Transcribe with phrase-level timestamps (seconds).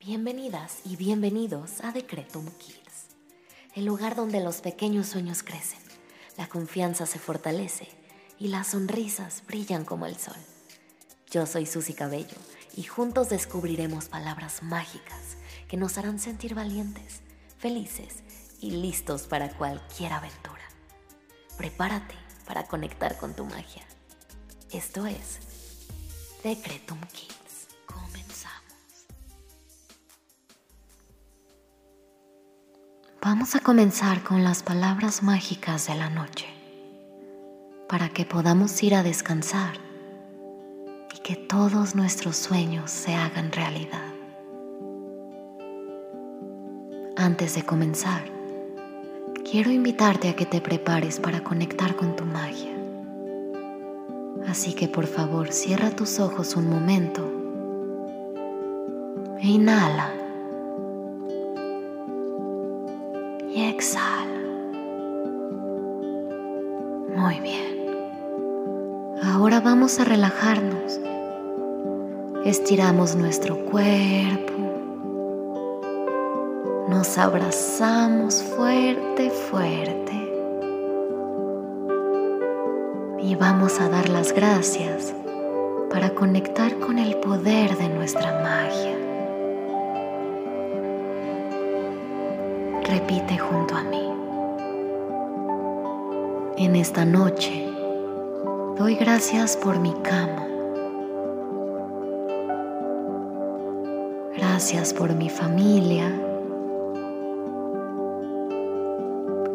[0.00, 3.08] Bienvenidas y bienvenidos a Decretum Kids,
[3.74, 5.80] el lugar donde los pequeños sueños crecen,
[6.36, 7.88] la confianza se fortalece
[8.38, 10.36] y las sonrisas brillan como el sol.
[11.32, 12.36] Yo soy Susy Cabello
[12.76, 17.20] y juntos descubriremos palabras mágicas que nos harán sentir valientes,
[17.58, 18.22] felices
[18.60, 20.62] y listos para cualquier aventura.
[21.56, 22.14] Prepárate
[22.46, 23.82] para conectar con tu magia.
[24.70, 25.40] Esto es
[26.44, 27.38] Decretum Kids.
[33.30, 36.46] Vamos a comenzar con las palabras mágicas de la noche
[37.86, 39.74] para que podamos ir a descansar
[41.14, 44.14] y que todos nuestros sueños se hagan realidad.
[47.18, 48.24] Antes de comenzar,
[49.44, 52.74] quiero invitarte a que te prepares para conectar con tu magia.
[54.48, 57.30] Así que por favor cierra tus ojos un momento
[59.42, 60.14] e inhala
[63.58, 64.40] y exhala.
[67.16, 69.18] Muy bien.
[69.24, 71.00] Ahora vamos a relajarnos.
[72.44, 74.52] Estiramos nuestro cuerpo.
[76.88, 80.12] Nos abrazamos fuerte, fuerte.
[83.20, 85.12] Y vamos a dar las gracias
[85.90, 88.97] para conectar con el poder de nuestra magia.
[92.88, 94.10] Repite junto a mí.
[96.56, 97.70] En esta noche
[98.78, 100.46] doy gracias por mi cama.
[104.34, 106.10] Gracias por mi familia.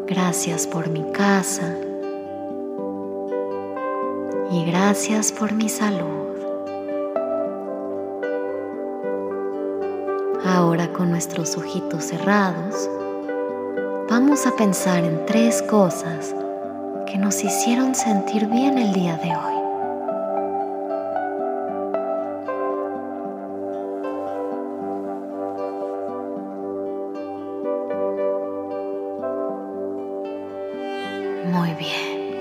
[0.05, 1.75] Gracias por mi casa.
[4.51, 6.37] Y gracias por mi salud.
[10.45, 12.89] Ahora con nuestros ojitos cerrados,
[14.13, 16.35] vamos a pensar en tres cosas
[17.07, 19.55] que nos hicieron sentir bien el día de hoy.
[31.51, 32.35] Muy bien.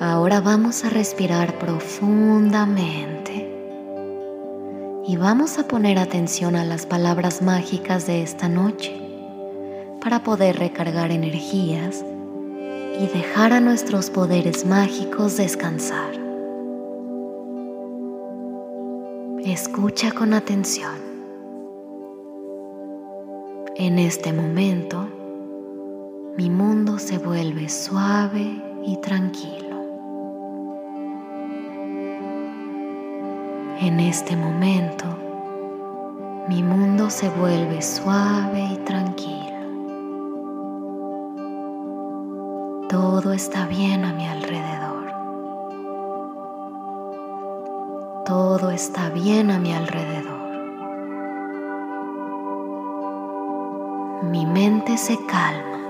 [0.00, 3.54] Ahora vamos a respirar profundamente
[5.06, 9.07] y vamos a poner atención a las palabras mágicas de esta noche
[10.08, 12.02] para poder recargar energías
[12.98, 16.12] y dejar a nuestros poderes mágicos descansar.
[19.44, 20.94] Escucha con atención.
[23.76, 25.06] En este momento,
[26.38, 29.76] mi mundo se vuelve suave y tranquilo.
[33.82, 35.04] En este momento,
[36.48, 39.27] mi mundo se vuelve suave y tranquilo.
[42.88, 45.12] Todo está bien a mi alrededor.
[48.24, 50.48] Todo está bien a mi alrededor.
[54.22, 55.82] Mi mente se calma.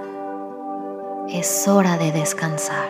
[1.29, 2.89] Es hora de descansar.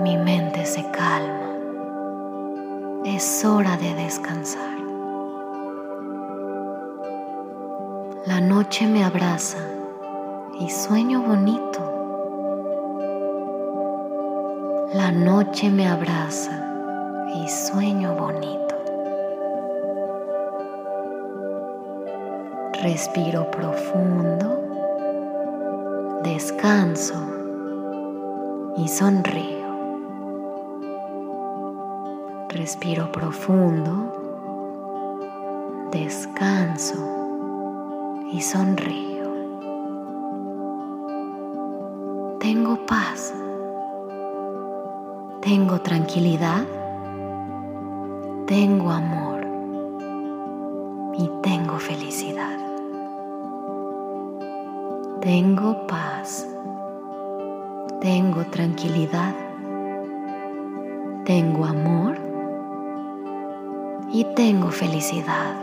[0.00, 1.50] Mi mente se calma.
[3.04, 4.78] Es hora de descansar.
[8.24, 9.75] La noche me abraza
[10.58, 11.80] y sueño bonito.
[14.94, 16.62] La noche me abraza
[17.34, 18.74] y sueño bonito.
[22.82, 24.58] Respiro profundo,
[26.22, 27.14] descanso
[28.76, 29.66] y sonrío.
[32.48, 33.92] Respiro profundo,
[35.90, 36.96] descanso
[38.32, 39.05] y sonrío.
[45.46, 46.64] Tengo tranquilidad.
[48.48, 49.46] Tengo amor.
[51.16, 52.58] Y tengo felicidad.
[55.20, 56.48] Tengo paz.
[58.00, 59.36] Tengo tranquilidad.
[61.24, 62.16] Tengo amor.
[64.10, 65.54] Y tengo felicidad.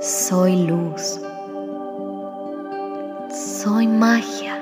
[0.00, 1.20] Soy luz.
[3.30, 4.57] Soy magia.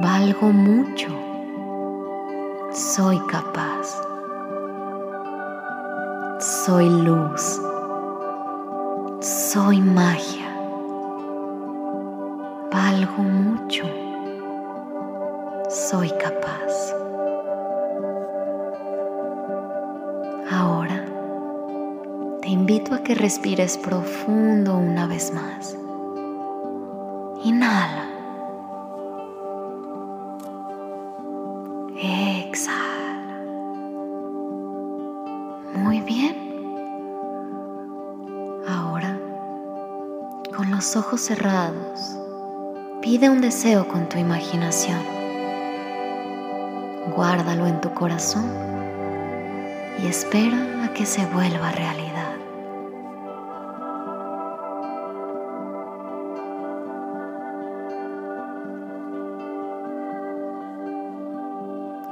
[0.00, 1.08] Valgo mucho.
[2.70, 4.00] Soy capaz.
[6.38, 7.60] Soy luz.
[9.18, 10.54] Soy magia.
[12.70, 13.82] Valgo mucho.
[15.68, 16.94] Soy capaz.
[20.48, 21.04] Ahora
[22.40, 25.76] te invito a que respires profundo una vez más.
[27.42, 27.87] Inhala.
[38.68, 39.18] Ahora,
[40.54, 42.18] con los ojos cerrados,
[43.00, 45.00] pide un deseo con tu imaginación.
[47.16, 48.44] Guárdalo en tu corazón
[50.02, 52.34] y espera a que se vuelva realidad.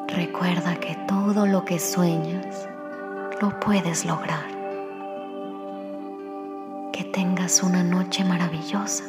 [0.09, 2.67] Recuerda que todo lo que sueñas
[3.43, 4.56] lo puedes lograr.
[6.97, 9.05] Que tengas una noche maravillosa.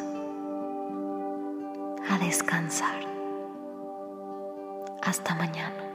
[2.09, 2.99] A descansar.
[5.01, 5.86] Hasta mañana.